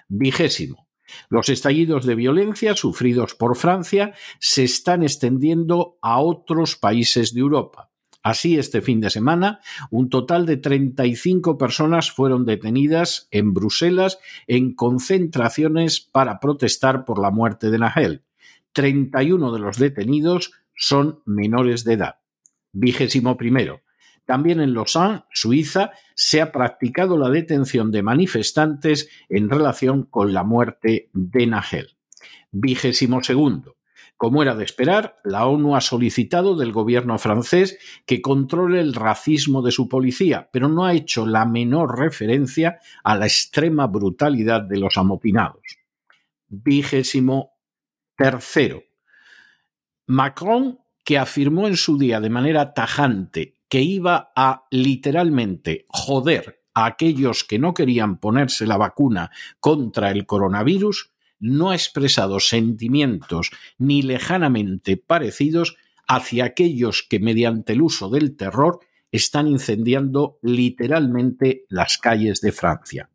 Vigésimo. 0.07 0.87
Los 1.29 1.49
estallidos 1.49 2.05
de 2.05 2.15
violencia 2.15 2.75
sufridos 2.75 3.35
por 3.35 3.55
Francia 3.55 4.13
se 4.39 4.63
están 4.63 5.03
extendiendo 5.03 5.97
a 6.01 6.19
otros 6.19 6.77
países 6.77 7.33
de 7.33 7.41
Europa. 7.41 7.91
Así, 8.25 8.58
este 8.58 8.82
fin 8.82 9.01
de 9.01 9.12
semana, 9.12 9.60
un 9.91 10.10
total 10.10 10.48
de 10.48 10.58
35 10.58 11.60
personas 11.60 12.10
fueron 12.10 12.44
detenidas 12.44 13.27
en 13.29 13.53
Bruselas 13.53 14.17
en 14.48 14.74
concentraciones 14.74 16.01
para 16.01 16.39
protestar 16.39 17.05
por 17.05 17.22
la 17.22 17.29
muerte 17.29 17.70
de 17.70 17.77
Nahel. 17.77 18.24
31 18.74 19.51
de 19.51 19.60
los 19.60 19.77
detenidos 19.77 20.53
son 20.75 21.20
menores 21.27 21.84
de 21.84 21.94
edad. 21.94 22.15
Vigésimo 22.72 23.38
primero. 23.38 23.84
También 24.25 24.60
en 24.60 24.74
Lausanne, 24.74 25.25
Suiza, 25.32 25.91
se 26.15 26.41
ha 26.41 26.51
practicado 26.51 27.20
la 27.20 27.29
detención 27.29 27.91
de 27.91 28.01
manifestantes 28.01 29.08
en 29.29 29.51
relación 29.51 30.01
con 30.01 30.34
la 30.34 30.44
muerte 30.44 31.12
de 31.13 31.46
Nahel. 31.46 31.96
Vigésimo 32.51 33.22
segundo. 33.22 33.75
Como 34.17 34.41
era 34.41 34.55
de 34.55 34.63
esperar, 34.63 35.17
la 35.25 35.45
ONU 35.45 35.75
ha 35.75 35.81
solicitado 35.81 36.55
del 36.55 36.72
gobierno 36.72 37.17
francés 37.17 37.77
que 38.05 38.22
controle 38.22 38.79
el 38.79 38.93
racismo 38.93 39.62
de 39.62 39.72
su 39.72 39.89
policía, 39.89 40.50
pero 40.53 40.69
no 40.69 40.86
ha 40.86 40.93
hecho 40.93 41.25
la 41.25 41.45
menor 41.45 42.00
referencia 42.00 42.79
a 43.03 43.15
la 43.17 43.25
extrema 43.25 43.88
brutalidad 43.88 44.62
de 44.62 44.77
los 44.77 44.98
amotinados. 44.98 45.79
Vigésimo 46.48 47.55
tercero. 48.15 48.84
Macron, 50.07 50.79
que 51.03 51.17
afirmó 51.17 51.67
en 51.67 51.75
su 51.75 51.98
día 51.98 52.22
de 52.22 52.29
manera 52.29 52.74
tajante 52.74 53.55
que 53.67 53.81
iba 53.81 54.31
a 54.36 54.65
literalmente 54.72 55.86
joder 55.89 56.63
a 56.74 56.86
aquellos 56.86 57.43
que 57.43 57.60
no 57.60 57.74
querían 57.74 58.17
ponerse 58.19 58.65
la 58.65 58.77
vacuna 58.77 59.31
contra 59.60 60.12
el 60.12 60.25
coronavirus, 60.25 61.12
no 61.39 61.71
ha 61.71 61.75
expresado 61.75 62.39
sentimientos 62.39 63.51
ni 63.77 64.01
lejanamente 64.01 64.97
parecidos 64.97 65.77
hacia 66.07 66.45
aquellos 66.45 67.05
que 67.07 67.19
mediante 67.19 67.73
el 67.73 67.81
uso 67.81 68.09
del 68.09 68.35
terror 68.35 68.79
están 69.11 69.47
incendiando 69.47 70.37
literalmente 70.41 71.65
las 71.69 71.97
calles 71.97 72.41
de 72.41 72.51
Francia. 72.51 73.09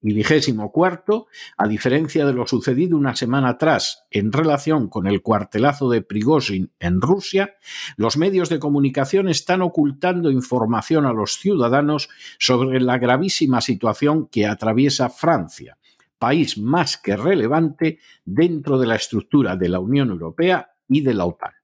Y 0.00 0.12
vigésimo 0.12 0.72
cuarto, 0.72 1.26
a 1.56 1.68
diferencia 1.68 2.26
de 2.26 2.32
lo 2.32 2.46
sucedido 2.46 2.96
una 2.96 3.14
semana 3.16 3.50
atrás 3.50 4.04
en 4.10 4.32
relación 4.32 4.88
con 4.88 5.06
el 5.06 5.22
cuartelazo 5.22 5.88
de 5.90 6.02
Prigozhin 6.02 6.72
en 6.80 7.00
Rusia, 7.00 7.54
los 7.96 8.16
medios 8.16 8.48
de 8.48 8.58
comunicación 8.58 9.28
están 9.28 9.62
ocultando 9.62 10.30
información 10.30 11.06
a 11.06 11.12
los 11.12 11.38
ciudadanos 11.38 12.08
sobre 12.38 12.80
la 12.80 12.98
gravísima 12.98 13.60
situación 13.60 14.26
que 14.26 14.46
atraviesa 14.46 15.08
Francia, 15.08 15.78
país 16.20 16.58
más 16.58 16.98
que 16.98 17.16
relevante 17.16 17.98
dentro 18.24 18.78
de 18.78 18.86
la 18.86 18.94
estructura 18.94 19.56
de 19.56 19.68
la 19.68 19.80
Unión 19.80 20.10
Europea 20.10 20.70
y 20.86 21.00
de 21.00 21.14
la 21.14 21.24
OTAN. 21.24 21.54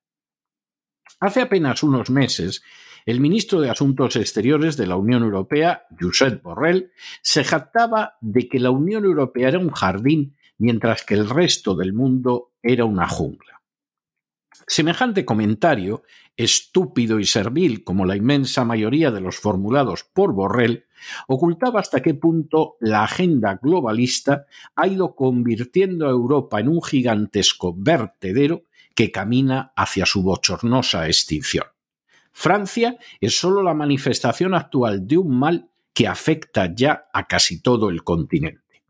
Hace 1.21 1.43
apenas 1.43 1.83
unos 1.83 2.11
meses, 2.11 2.63
el 3.05 3.21
ministro 3.21 3.61
de 3.61 3.71
Asuntos 3.71 4.17
Exteriores 4.17 4.77
de 4.77 4.87
la 4.89 4.97
Unión 4.97 5.23
Europea, 5.23 5.87
Josep 6.01 6.43
Borrell, 6.43 6.91
se 7.23 7.45
jactaba 7.45 8.17
de 8.21 8.49
que 8.49 8.59
la 8.59 8.71
Unión 8.71 9.05
Europea 9.05 9.49
era 9.49 9.59
un 9.59 9.71
jardín 9.71 10.37
mientras 10.59 11.05
que 11.05 11.15
el 11.15 11.29
resto 11.29 11.77
del 11.77 11.93
mundo 11.93 12.55
era 12.63 12.85
una 12.85 13.07
jungla. 13.07 13.63
Semejante 14.67 15.25
comentario, 15.25 16.03
estúpido 16.37 17.19
y 17.19 17.27
servil 17.27 17.85
como 17.85 18.05
la 18.05 18.17
inmensa 18.17 18.65
mayoría 18.65 19.11
de 19.11 19.21
los 19.21 19.37
formulados 19.37 20.05
por 20.05 20.33
Borrell, 20.33 20.85
ocultaba 21.27 21.81
hasta 21.81 22.03
qué 22.03 22.15
punto 22.15 22.77
la 22.81 23.05
agenda 23.05 23.59
globalista 23.61 24.47
ha 24.75 24.87
ido 24.87 25.15
convirtiendo 25.15 26.07
a 26.07 26.11
Europa 26.11 26.61
en 26.61 26.69
un 26.69 26.83
gigantesco 26.83 27.75
vertedero 27.77 28.65
que 28.95 29.13
camina 29.13 29.73
hacia 29.77 30.07
su 30.07 30.23
bochornosa 30.23 31.07
extinción. 31.07 31.67
Francia 32.33 32.99
es 33.21 33.39
solo 33.39 33.63
la 33.63 33.75
manifestación 33.75 34.55
actual 34.55 35.07
de 35.07 35.19
un 35.19 35.39
mal 35.39 35.71
que 35.93 36.07
afecta 36.07 36.75
ya 36.75 37.09
a 37.13 37.27
casi 37.27 37.63
todo 37.63 37.89
el 37.89 38.05
continente. 38.05 38.83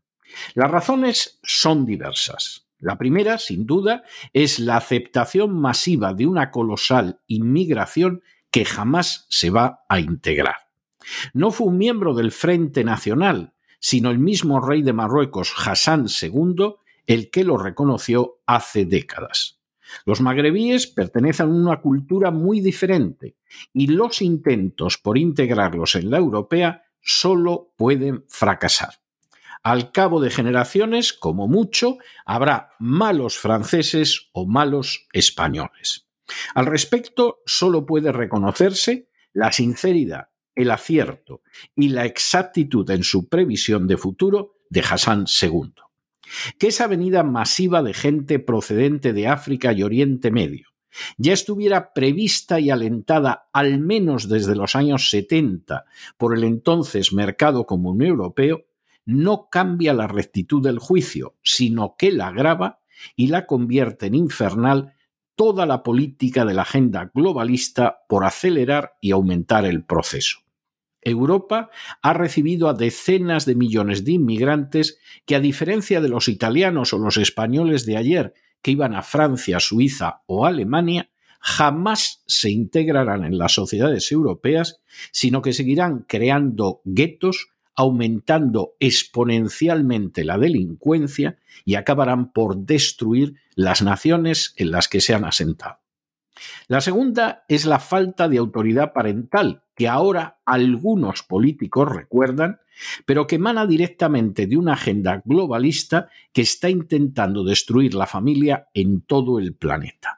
Las 0.53 0.69
razones 0.69 1.39
son 1.43 1.85
diversas. 1.85 2.66
La 2.79 2.97
primera, 2.97 3.37
sin 3.37 3.65
duda, 3.65 4.03
es 4.33 4.59
la 4.59 4.77
aceptación 4.77 5.59
masiva 5.59 6.13
de 6.13 6.27
una 6.27 6.51
colosal 6.51 7.19
inmigración 7.27 8.21
que 8.51 8.65
jamás 8.65 9.25
se 9.29 9.49
va 9.49 9.85
a 9.89 9.99
integrar. 9.99 10.67
No 11.33 11.51
fue 11.51 11.67
un 11.67 11.77
miembro 11.77 12.13
del 12.13 12.31
Frente 12.31 12.83
Nacional, 12.83 13.53
sino 13.79 14.09
el 14.09 14.19
mismo 14.19 14.59
rey 14.59 14.81
de 14.81 14.93
Marruecos, 14.93 15.53
Hassan 15.57 16.07
II, 16.21 16.75
el 17.05 17.29
que 17.29 17.43
lo 17.43 17.57
reconoció 17.57 18.39
hace 18.45 18.85
décadas. 18.85 19.59
Los 20.05 20.21
magrebíes 20.21 20.87
pertenecen 20.87 21.47
a 21.47 21.53
una 21.53 21.81
cultura 21.81 22.29
muy 22.31 22.59
diferente 22.59 23.37
y 23.73 23.87
los 23.87 24.21
intentos 24.21 24.97
por 24.97 25.17
integrarlos 25.17 25.95
en 25.95 26.11
la 26.11 26.17
europea 26.17 26.83
solo 27.01 27.73
pueden 27.77 28.25
fracasar. 28.27 28.95
Al 29.63 29.91
cabo 29.91 30.21
de 30.21 30.29
generaciones, 30.29 31.13
como 31.13 31.47
mucho, 31.47 31.97
habrá 32.25 32.71
malos 32.79 33.37
franceses 33.37 34.29
o 34.33 34.45
malos 34.45 35.07
españoles. 35.13 36.07
Al 36.53 36.65
respecto, 36.65 37.39
solo 37.45 37.85
puede 37.85 38.11
reconocerse 38.11 39.09
la 39.33 39.51
sinceridad, 39.51 40.29
el 40.55 40.71
acierto 40.71 41.41
y 41.75 41.89
la 41.89 42.05
exactitud 42.05 42.89
en 42.89 43.03
su 43.03 43.27
previsión 43.29 43.87
de 43.87 43.97
futuro 43.97 44.55
de 44.69 44.81
Hassan 44.81 45.25
II. 45.41 45.73
Que 46.57 46.67
esa 46.67 46.87
venida 46.87 47.23
masiva 47.23 47.81
de 47.83 47.93
gente 47.93 48.39
procedente 48.39 49.13
de 49.13 49.27
África 49.27 49.71
y 49.71 49.83
Oriente 49.83 50.31
Medio 50.31 50.67
ya 51.17 51.33
estuviera 51.33 51.93
prevista 51.93 52.59
y 52.59 52.69
alentada 52.69 53.49
al 53.53 53.79
menos 53.79 54.27
desde 54.29 54.55
los 54.55 54.75
años 54.75 55.09
70 55.09 55.85
por 56.17 56.35
el 56.35 56.43
entonces 56.43 57.13
mercado 57.13 57.65
común 57.65 58.01
europeo, 58.01 58.65
no 59.07 59.47
cambia 59.49 59.93
la 59.93 60.05
rectitud 60.05 60.61
del 60.61 60.79
juicio, 60.79 61.37
sino 61.41 61.95
que 61.97 62.11
la 62.11 62.27
agrava 62.27 62.81
y 63.15 63.27
la 63.27 63.47
convierte 63.47 64.07
en 64.07 64.15
infernal 64.15 64.93
toda 65.35 65.65
la 65.65 65.81
política 65.81 66.43
de 66.43 66.53
la 66.53 66.63
agenda 66.63 67.09
globalista 67.13 67.99
por 68.09 68.25
acelerar 68.25 68.97
y 68.99 69.11
aumentar 69.11 69.65
el 69.65 69.85
proceso. 69.85 70.39
Europa 71.01 71.69
ha 72.01 72.13
recibido 72.13 72.67
a 72.67 72.73
decenas 72.73 73.45
de 73.45 73.55
millones 73.55 74.03
de 74.03 74.11
inmigrantes 74.13 74.99
que, 75.25 75.35
a 75.35 75.39
diferencia 75.39 76.01
de 76.01 76.09
los 76.09 76.27
italianos 76.27 76.91
o 76.91 76.97
los 76.97 77.15
españoles 77.15 77.85
de 77.85 77.95
ayer 77.95 78.33
que 78.61 78.71
iban 78.71 78.93
a 78.93 79.03
Francia, 79.03 79.61
Suiza 79.61 80.23
o 80.25 80.45
Alemania, 80.45 81.09
jamás 81.39 82.23
se 82.27 82.49
integrarán 82.49 83.23
en 83.23 83.37
las 83.37 83.53
sociedades 83.53 84.11
europeas, 84.11 84.81
sino 85.11 85.41
que 85.41 85.53
seguirán 85.53 86.03
creando 86.09 86.81
guetos 86.83 87.53
aumentando 87.77 88.73
exponencialmente 88.79 90.25
la 90.25 90.37
delincuencia 90.37 91.37
y 91.63 91.75
acabarán 91.75 92.33
por 92.33 92.57
destruir 92.57 93.35
las 93.55 93.81
naciones 93.81 94.53
en 94.57 94.71
las 94.71 94.87
que 94.87 94.99
se 94.99 95.13
han 95.13 95.23
asentado. 95.23 95.77
La 96.67 96.81
segunda 96.81 97.45
es 97.47 97.65
la 97.65 97.79
falta 97.79 98.27
de 98.27 98.39
autoridad 98.39 98.93
parental, 98.93 99.63
que 99.75 99.87
ahora 99.87 100.39
algunos 100.45 101.23
políticos 101.23 101.87
recuerdan, 101.87 102.59
pero 103.05 103.27
que 103.27 103.35
emana 103.35 103.65
directamente 103.65 104.47
de 104.47 104.57
una 104.57 104.73
agenda 104.73 105.21
globalista 105.23 106.09
que 106.33 106.41
está 106.41 106.69
intentando 106.69 107.43
destruir 107.43 107.93
la 107.93 108.07
familia 108.07 108.67
en 108.73 109.01
todo 109.01 109.39
el 109.39 109.55
planeta. 109.55 110.16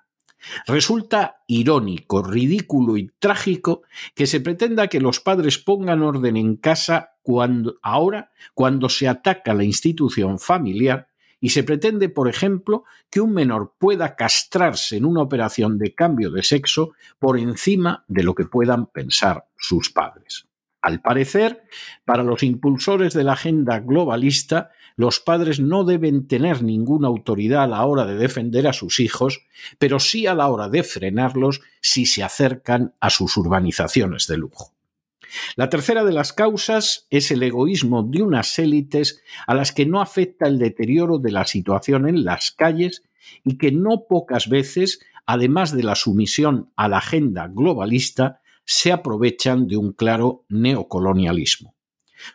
Resulta 0.67 1.41
irónico, 1.47 2.23
ridículo 2.23 2.97
y 2.97 3.12
trágico 3.19 3.84
que 4.15 4.28
se 4.28 4.39
pretenda 4.39 4.88
que 4.88 5.02
los 5.02 5.19
padres 5.19 5.58
pongan 5.58 6.02
orden 6.02 6.38
en 6.38 6.56
casa 6.56 7.13
cuando, 7.21 7.78
ahora 7.82 8.32
cuando 8.54 8.89
se 8.89 9.08
ataca 9.08 9.54
la 9.54 9.63
institución 9.63 10.39
familiar 10.39 11.08
y 11.41 11.49
se 11.49 11.63
pretende, 11.63 12.10
por 12.10 12.28
ejemplo, 12.28 12.84
que 13.10 13.21
un 13.21 13.34
menor 13.34 13.73
pueda 13.78 14.15
castrarse 14.15 14.97
en 14.97 15.06
una 15.06 15.21
operación 15.21 15.78
de 15.78 15.93
cambio 15.95 16.32
de 16.32 16.43
sexo 16.43 16.93
por 17.17 17.38
encima 17.38 18.04
de 18.08 18.23
lo 18.23 18.36
que 18.36 18.45
puedan 18.45 18.88
pensar 18.88 19.45
sus 19.58 19.89
padres. 19.89 20.47
Al 20.82 21.02
parecer, 21.02 21.63
para 22.06 22.23
los 22.23 22.43
impulsores 22.43 23.13
de 23.13 23.23
la 23.23 23.34
agenda 23.34 23.80
globalista, 23.80 24.71
los 24.99 25.21
padres 25.21 25.62
no 25.62 25.85
deben 25.85 26.27
tener 26.27 26.62
ninguna 26.62 27.07
autoridad 27.07 27.63
a 27.63 27.67
la 27.67 27.85
hora 27.85 28.05
de 28.05 28.17
defender 28.17 28.67
a 28.67 28.73
sus 28.73 28.99
hijos, 28.99 29.47
pero 29.77 29.97
sí 29.97 30.27
a 30.27 30.35
la 30.35 30.49
hora 30.49 30.67
de 30.67 30.83
frenarlos 30.83 31.62
si 31.79 32.05
se 32.05 32.21
acercan 32.21 32.93
a 32.99 33.09
sus 33.09 33.38
urbanizaciones 33.38 34.27
de 34.27 34.35
lujo. 34.35 34.73
La 35.55 35.69
tercera 35.69 36.03
de 36.03 36.12
las 36.12 36.33
causas 36.33 37.07
es 37.12 37.31
el 37.31 37.43
egoísmo 37.43 38.03
de 38.03 38.23
unas 38.23 38.59
élites 38.59 39.23
a 39.47 39.55
las 39.55 39.71
que 39.71 39.85
no 39.85 40.01
afecta 40.01 40.47
el 40.47 40.59
deterioro 40.59 41.17
de 41.17 41.31
la 41.31 41.45
situación 41.45 42.05
en 42.05 42.25
las 42.25 42.51
calles 42.51 43.03
y 43.45 43.57
que 43.57 43.71
no 43.71 44.03
pocas 44.09 44.49
veces, 44.49 44.99
además 45.25 45.73
de 45.73 45.83
la 45.83 45.95
sumisión 45.95 46.73
a 46.75 46.89
la 46.89 46.97
agenda 46.97 47.47
globalista, 47.47 48.41
se 48.65 48.91
aprovechan 48.91 49.65
de 49.65 49.77
un 49.77 49.93
claro 49.93 50.43
neocolonialismo. 50.49 51.78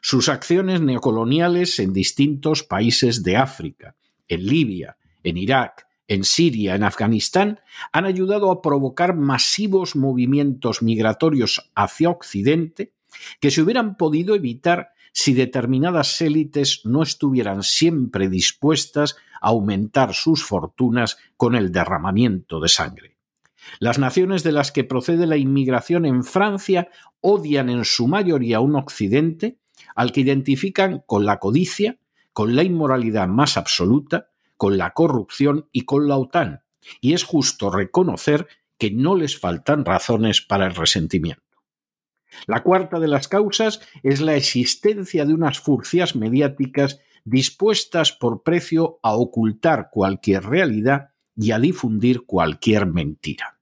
Sus 0.01 0.29
acciones 0.29 0.81
neocoloniales 0.81 1.79
en 1.79 1.93
distintos 1.93 2.63
países 2.63 3.23
de 3.23 3.37
África, 3.37 3.97
en 4.29 4.47
Libia, 4.47 4.97
en 5.23 5.37
Irak, 5.37 5.87
en 6.07 6.25
Siria, 6.25 6.75
en 6.75 6.83
Afganistán, 6.83 7.61
han 7.93 8.05
ayudado 8.05 8.51
a 8.51 8.63
provocar 8.63 9.17
masivos 9.17 9.97
movimientos 9.97 10.83
migratorios 10.83 11.71
hacia 11.75 12.11
Occidente 12.11 12.93
que 13.41 13.51
se 13.51 13.63
hubieran 13.63 13.97
podido 13.97 14.35
evitar 14.35 14.91
si 15.13 15.33
determinadas 15.33 16.21
élites 16.21 16.81
no 16.85 17.03
estuvieran 17.03 17.63
siempre 17.63 18.29
dispuestas 18.29 19.17
a 19.41 19.49
aumentar 19.49 20.13
sus 20.13 20.45
fortunas 20.45 21.19
con 21.37 21.55
el 21.55 21.71
derramamiento 21.71 22.59
de 22.61 22.69
sangre. 22.69 23.17
Las 23.79 23.99
naciones 23.99 24.43
de 24.43 24.53
las 24.53 24.73
que 24.73 24.85
procede 24.85 25.27
la 25.27 25.37
inmigración 25.37 26.05
en 26.05 26.25
Francia 26.25 26.89
odian 27.21 27.71
en 27.71 27.85
su 27.85 28.09
mayoría 28.09 28.61
un 28.61 28.77
Occidente 28.77 29.59
al 29.95 30.13
que 30.13 30.21
identifican 30.21 31.03
con 31.07 31.25
la 31.25 31.39
codicia, 31.39 31.99
con 32.33 32.57
la 32.57 32.63
inmoralidad 32.63 33.29
más 33.29 33.57
absoluta, 33.57 34.31
con 34.57 34.79
la 34.79 34.93
corrupción 34.93 35.69
y 35.73 35.83
con 35.83 36.09
la 36.09 36.17
OTAN, 36.17 36.63
y 37.01 37.15
es 37.15 37.25
justo 37.25 37.71
reconocer 37.71 38.49
que 38.79 38.91
no 38.91 39.17
les 39.17 39.39
faltan 39.39 39.85
razones 39.85 40.41
para 40.41 40.67
el 40.67 40.75
resentimiento. 40.75 41.43
La 42.47 42.63
cuarta 42.63 42.99
de 42.99 43.09
las 43.09 43.29
causas 43.29 43.81
es 44.03 44.21
la 44.21 44.35
existencia 44.35 45.25
de 45.25 45.35
unas 45.35 45.61
furcias 45.61 46.17
mediáticas 46.17 47.01
dispuestas 47.25 48.13
por 48.13 48.43
precio 48.43 48.99
a 49.03 49.15
ocultar 49.15 49.89
cualquier 49.91 50.45
realidad 50.45 51.11
y 51.37 51.53
a 51.53 51.59
difundir 51.59 52.27
cualquier 52.27 52.87
mentira. 52.87 53.59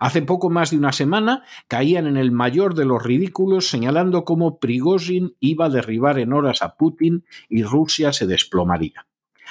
Hace 0.00 0.22
poco 0.22 0.50
más 0.50 0.70
de 0.70 0.78
una 0.78 0.92
semana 0.92 1.44
caían 1.68 2.06
en 2.06 2.16
el 2.16 2.32
mayor 2.32 2.74
de 2.74 2.84
los 2.84 3.02
ridículos 3.02 3.68
señalando 3.68 4.24
cómo 4.24 4.58
Prigozhin 4.58 5.36
iba 5.40 5.66
a 5.66 5.70
derribar 5.70 6.18
en 6.18 6.32
horas 6.32 6.62
a 6.62 6.76
Putin 6.76 7.24
y 7.48 7.62
Rusia 7.62 8.12
se 8.12 8.26
desplomaría. 8.26 9.06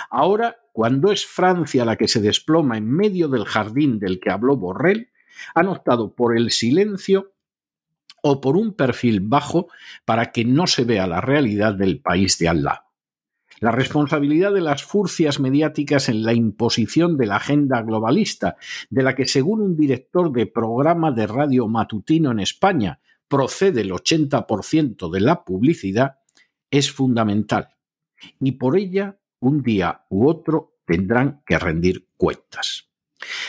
Ahora, 0.09 0.57
cuando 0.71 1.12
es 1.12 1.25
Francia 1.25 1.86
la 1.86 1.97
que 1.97 2.07
se 2.07 2.21
desploma 2.21 2.77
en 2.77 2.89
medio 2.89 3.27
del 3.27 3.45
jardín 3.45 3.99
del 3.99 4.19
que 4.19 4.31
habló 4.31 4.57
Borrell, 4.57 5.09
han 5.53 5.67
optado 5.67 6.13
por 6.15 6.38
el 6.38 6.51
silencio 6.51 7.33
o 8.21 8.39
por 8.39 8.55
un 8.55 8.73
perfil 8.73 9.19
bajo 9.19 9.67
para 10.05 10.31
que 10.31 10.45
no 10.45 10.65
se 10.65 10.86
vea 10.86 11.05
la 11.07 11.21
realidad 11.21 11.73
del 11.73 11.99
país 11.99 12.38
de 12.39 12.47
al 12.47 12.63
lado. 12.63 12.92
La 13.63 13.71
responsabilidad 13.71 14.52
de 14.52 14.60
las 14.60 14.84
furcias 14.84 15.39
mediáticas 15.39 16.10
en 16.10 16.23
la 16.23 16.34
imposición 16.34 17.15
de 17.15 17.28
la 17.28 17.38
agenda 17.38 17.82
globalista, 17.82 18.58
de 18.89 19.04
la 19.04 19.15
que 19.15 19.26
según 19.26 19.62
un 19.62 19.78
director 19.78 20.34
de 20.34 20.47
programa 20.47 21.13
de 21.13 21.28
radio 21.28 21.69
matutino 21.69 22.32
en 22.32 22.41
España 22.41 22.99
procede 23.30 23.80
el 23.80 23.91
80% 23.91 25.10
de 25.10 25.21
la 25.21 25.45
publicidad, 25.45 26.17
es 26.71 26.91
fundamental. 26.91 27.69
Y 28.41 28.52
por 28.52 28.76
ella, 28.78 29.17
un 29.39 29.63
día 29.63 30.04
u 30.10 30.28
otro, 30.28 30.76
tendrán 30.86 31.41
que 31.45 31.58
rendir 31.58 32.10
cuentas. 32.17 32.89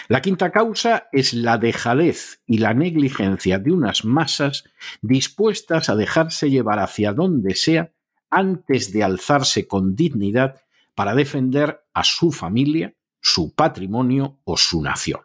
La 0.07 0.23
quinta 0.23 0.53
causa 0.53 1.09
es 1.11 1.35
la 1.35 1.59
dejadez 1.59 2.41
y 2.47 2.59
la 2.59 2.73
negligencia 2.73 3.59
de 3.59 3.73
unas 3.73 4.05
masas 4.05 4.63
dispuestas 5.03 5.89
a 5.89 5.97
dejarse 5.97 6.51
llevar 6.51 6.79
hacia 6.79 7.13
donde 7.13 7.57
sea 7.57 7.91
antes 8.35 8.93
de 8.93 9.05
alzarse 9.05 9.69
con 9.69 9.95
dignidad 9.95 10.61
para 10.95 11.15
defender 11.15 11.85
a 11.95 12.03
su 12.03 12.33
familia, 12.33 12.95
su 13.21 13.55
patrimonio 13.55 14.41
o 14.45 14.57
su 14.57 14.83
nación. 14.83 15.21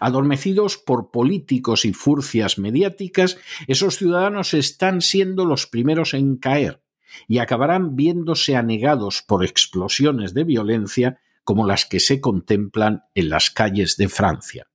Adormecidos 0.00 0.76
por 0.76 1.10
políticos 1.10 1.84
y 1.84 1.92
furcias 1.92 2.58
mediáticas, 2.58 3.38
esos 3.66 3.96
ciudadanos 3.96 4.52
están 4.54 5.00
siendo 5.00 5.44
los 5.44 5.66
primeros 5.66 6.14
en 6.14 6.36
caer 6.36 6.82
y 7.28 7.38
acabarán 7.38 7.94
viéndose 7.94 8.56
anegados 8.56 9.22
por 9.22 9.44
explosiones 9.44 10.34
de 10.34 10.44
violencia 10.44 11.20
como 11.44 11.66
las 11.66 11.84
que 11.84 12.00
se 12.00 12.20
contemplan 12.20 13.04
en 13.14 13.28
las 13.28 13.50
calles 13.50 13.96
de 13.96 14.08
Francia. 14.08 14.66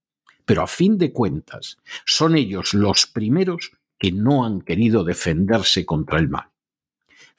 Pero 0.45 0.61
a 0.61 0.67
fin 0.67 0.97
de 0.97 1.11
cuentas, 1.11 1.77
son 2.05 2.35
ellos 2.35 2.73
los 2.73 3.05
primeros 3.05 3.71
que 3.97 4.11
no 4.13 4.45
han 4.45 4.61
querido 4.61 5.03
defenderse 5.03 5.85
contra 5.85 6.19
el 6.19 6.29
mal. 6.29 6.49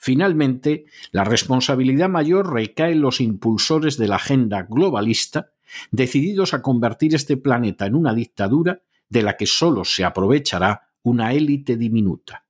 Finalmente, 0.03 0.87
la 1.13 1.25
responsabilidad 1.25 2.09
mayor 2.09 2.55
recae 2.55 2.93
en 2.93 3.03
los 3.03 3.21
impulsores 3.21 3.99
de 3.99 4.09
la 4.09 4.17
agenda 4.17 4.63
globalista, 4.63 5.53
decididos 5.91 6.55
a 6.55 6.63
convertir 6.63 7.15
este 7.15 7.37
planeta 7.37 7.85
en 7.85 7.95
una 7.95 8.15
dictadura 8.15 8.81
de 9.11 9.23
la 9.23 9.37
que 9.37 9.45
sólo 9.45 9.85
se 9.85 10.03
aprovechará 10.03 10.89
una 11.03 11.35
élite 11.35 11.77
diminuta. 11.77 12.47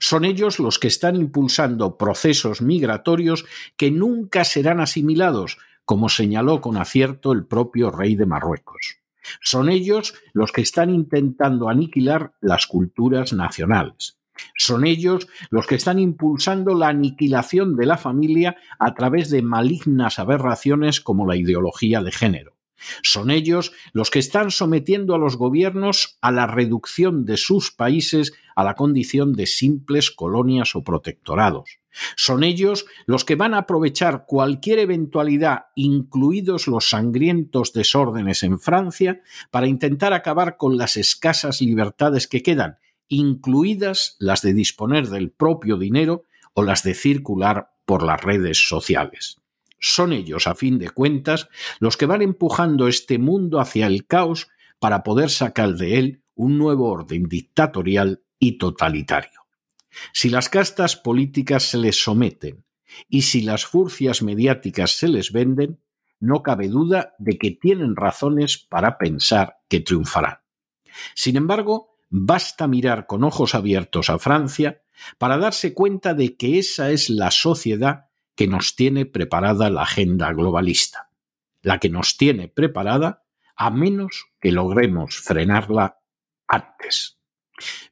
Son 0.00 0.24
ellos 0.24 0.58
los 0.58 0.80
que 0.80 0.88
están 0.88 1.14
impulsando 1.14 1.96
procesos 1.96 2.62
migratorios 2.62 3.44
que 3.76 3.92
nunca 3.92 4.42
serán 4.42 4.80
asimilados, 4.80 5.58
como 5.84 6.08
señaló 6.08 6.60
con 6.60 6.76
acierto 6.76 7.30
el 7.30 7.46
propio 7.46 7.92
rey 7.92 8.16
de 8.16 8.26
Marruecos. 8.26 8.96
Son 9.40 9.68
ellos 9.68 10.14
los 10.32 10.50
que 10.50 10.62
están 10.62 10.90
intentando 10.90 11.68
aniquilar 11.68 12.32
las 12.40 12.66
culturas 12.66 13.32
nacionales. 13.32 14.18
Son 14.56 14.86
ellos 14.86 15.28
los 15.50 15.66
que 15.66 15.74
están 15.74 15.98
impulsando 15.98 16.74
la 16.74 16.88
aniquilación 16.88 17.76
de 17.76 17.86
la 17.86 17.98
familia 17.98 18.56
a 18.78 18.94
través 18.94 19.30
de 19.30 19.42
malignas 19.42 20.18
aberraciones 20.18 21.00
como 21.00 21.26
la 21.26 21.36
ideología 21.36 22.02
de 22.02 22.12
género. 22.12 22.58
Son 23.02 23.30
ellos 23.30 23.72
los 23.92 24.10
que 24.10 24.18
están 24.18 24.50
sometiendo 24.50 25.14
a 25.14 25.18
los 25.18 25.36
gobiernos 25.36 26.18
a 26.20 26.30
la 26.30 26.46
reducción 26.46 27.24
de 27.24 27.36
sus 27.36 27.72
países 27.72 28.32
a 28.54 28.64
la 28.64 28.74
condición 28.74 29.32
de 29.32 29.46
simples 29.46 30.10
colonias 30.10 30.74
o 30.74 30.82
protectorados. 30.82 31.78
Son 32.16 32.44
ellos 32.44 32.86
los 33.06 33.24
que 33.24 33.34
van 33.34 33.54
a 33.54 33.58
aprovechar 33.58 34.24
cualquier 34.26 34.78
eventualidad, 34.78 35.66
incluidos 35.74 36.68
los 36.68 36.90
sangrientos 36.90 37.72
desórdenes 37.72 38.42
en 38.42 38.60
Francia, 38.60 39.22
para 39.50 39.66
intentar 39.66 40.12
acabar 40.12 40.56
con 40.56 40.76
las 40.76 40.96
escasas 40.96 41.60
libertades 41.60 42.28
que 42.28 42.42
quedan, 42.42 42.78
incluidas 43.08 44.16
las 44.18 44.42
de 44.42 44.54
disponer 44.54 45.08
del 45.08 45.30
propio 45.30 45.76
dinero 45.76 46.24
o 46.52 46.62
las 46.62 46.82
de 46.82 46.94
circular 46.94 47.70
por 47.84 48.02
las 48.02 48.22
redes 48.22 48.68
sociales. 48.68 49.36
Son 49.80 50.12
ellos, 50.12 50.46
a 50.46 50.54
fin 50.54 50.78
de 50.78 50.90
cuentas, 50.90 51.48
los 51.78 51.96
que 51.96 52.06
van 52.06 52.22
empujando 52.22 52.88
este 52.88 53.18
mundo 53.18 53.60
hacia 53.60 53.86
el 53.86 54.06
caos 54.06 54.48
para 54.78 55.02
poder 55.02 55.30
sacar 55.30 55.74
de 55.74 55.98
él 55.98 56.22
un 56.34 56.58
nuevo 56.58 56.90
orden 56.90 57.28
dictatorial 57.28 58.22
y 58.38 58.58
totalitario. 58.58 59.46
Si 60.12 60.28
las 60.28 60.48
castas 60.48 60.96
políticas 60.96 61.64
se 61.64 61.78
les 61.78 62.02
someten 62.02 62.64
y 63.08 63.22
si 63.22 63.42
las 63.42 63.66
furcias 63.66 64.22
mediáticas 64.22 64.92
se 64.92 65.08
les 65.08 65.32
venden, 65.32 65.80
no 66.20 66.42
cabe 66.42 66.68
duda 66.68 67.14
de 67.18 67.38
que 67.38 67.52
tienen 67.52 67.96
razones 67.96 68.58
para 68.58 68.98
pensar 68.98 69.58
que 69.68 69.80
triunfarán. 69.80 70.38
Sin 71.14 71.36
embargo, 71.36 71.87
basta 72.10 72.66
mirar 72.66 73.06
con 73.06 73.24
ojos 73.24 73.54
abiertos 73.54 74.10
a 74.10 74.18
Francia 74.18 74.82
para 75.18 75.38
darse 75.38 75.74
cuenta 75.74 76.14
de 76.14 76.36
que 76.36 76.58
esa 76.58 76.90
es 76.90 77.10
la 77.10 77.30
sociedad 77.30 78.06
que 78.34 78.46
nos 78.46 78.76
tiene 78.76 79.06
preparada 79.06 79.70
la 79.70 79.82
agenda 79.82 80.32
globalista, 80.32 81.10
la 81.62 81.78
que 81.78 81.90
nos 81.90 82.16
tiene 82.16 82.48
preparada 82.48 83.24
a 83.56 83.70
menos 83.70 84.26
que 84.40 84.52
logremos 84.52 85.18
frenarla 85.18 85.98
antes. 86.46 87.18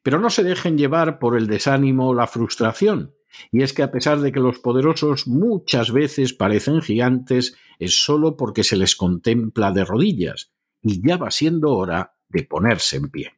Pero 0.02 0.20
no 0.20 0.30
se 0.30 0.44
dejen 0.44 0.78
llevar 0.78 1.18
por 1.18 1.36
el 1.36 1.48
desánimo 1.48 2.08
o 2.08 2.14
la 2.14 2.28
frustración, 2.28 3.14
y 3.50 3.62
es 3.62 3.72
que 3.72 3.82
a 3.82 3.90
pesar 3.90 4.20
de 4.20 4.32
que 4.32 4.40
los 4.40 4.60
poderosos 4.60 5.26
muchas 5.26 5.92
veces 5.92 6.32
parecen 6.32 6.80
gigantes, 6.80 7.56
es 7.78 8.04
solo 8.04 8.36
porque 8.36 8.64
se 8.64 8.76
les 8.76 8.94
contempla 8.94 9.72
de 9.72 9.84
rodillas, 9.84 10.52
y 10.80 11.06
ya 11.06 11.16
va 11.16 11.30
siendo 11.30 11.72
hora 11.72 12.14
de 12.28 12.44
ponerse 12.44 12.96
en 12.96 13.10
pie. 13.10 13.32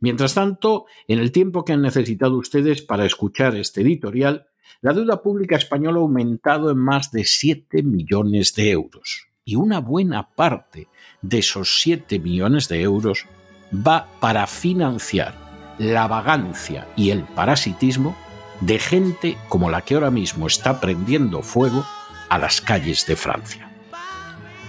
Mientras 0.00 0.34
tanto, 0.34 0.86
en 1.06 1.18
el 1.18 1.32
tiempo 1.32 1.64
que 1.64 1.72
han 1.72 1.82
necesitado 1.82 2.36
ustedes 2.36 2.82
para 2.82 3.04
escuchar 3.04 3.56
este 3.56 3.82
editorial, 3.82 4.46
la 4.80 4.92
deuda 4.92 5.22
pública 5.22 5.56
española 5.56 5.98
ha 5.98 6.02
aumentado 6.02 6.70
en 6.70 6.78
más 6.78 7.10
de 7.10 7.24
7 7.24 7.82
millones 7.82 8.54
de 8.54 8.70
euros 8.70 9.28
y 9.44 9.56
una 9.56 9.80
buena 9.80 10.28
parte 10.34 10.88
de 11.22 11.38
esos 11.38 11.80
7 11.80 12.18
millones 12.18 12.68
de 12.68 12.82
euros 12.82 13.26
va 13.74 14.08
para 14.20 14.46
financiar 14.46 15.34
la 15.78 16.06
vagancia 16.06 16.86
y 16.96 17.10
el 17.10 17.24
parasitismo 17.24 18.16
de 18.60 18.78
gente 18.78 19.38
como 19.48 19.70
la 19.70 19.82
que 19.82 19.94
ahora 19.94 20.10
mismo 20.10 20.46
está 20.46 20.80
prendiendo 20.80 21.42
fuego 21.42 21.84
a 22.28 22.38
las 22.38 22.60
calles 22.60 23.06
de 23.06 23.16
Francia. 23.16 23.70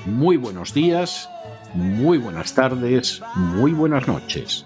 Muy 0.05 0.37
buenos 0.37 0.73
días, 0.73 1.29
muy 1.73 2.17
buenas 2.17 2.53
tardes, 2.53 3.21
muy 3.35 3.73
buenas 3.73 4.07
noches. 4.07 4.65